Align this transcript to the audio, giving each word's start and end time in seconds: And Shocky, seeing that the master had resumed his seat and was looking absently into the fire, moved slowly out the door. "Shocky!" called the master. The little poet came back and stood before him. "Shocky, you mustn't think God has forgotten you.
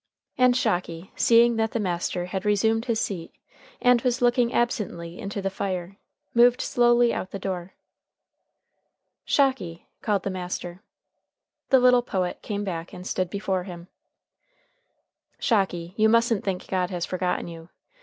And 0.35 0.57
Shocky, 0.57 1.11
seeing 1.15 1.57
that 1.57 1.73
the 1.73 1.79
master 1.79 2.25
had 2.25 2.43
resumed 2.43 2.85
his 2.85 2.99
seat 2.99 3.35
and 3.79 4.01
was 4.01 4.19
looking 4.19 4.51
absently 4.51 5.19
into 5.19 5.43
the 5.43 5.51
fire, 5.51 5.97
moved 6.33 6.59
slowly 6.59 7.13
out 7.13 7.29
the 7.29 7.37
door. 7.37 7.75
"Shocky!" 9.25 9.85
called 10.01 10.23
the 10.23 10.31
master. 10.31 10.81
The 11.69 11.77
little 11.77 12.01
poet 12.01 12.41
came 12.41 12.63
back 12.63 12.93
and 12.93 13.05
stood 13.05 13.29
before 13.29 13.65
him. 13.65 13.89
"Shocky, 15.37 15.93
you 15.97 16.09
mustn't 16.09 16.43
think 16.43 16.67
God 16.67 16.89
has 16.89 17.05
forgotten 17.05 17.47
you. 17.47 17.69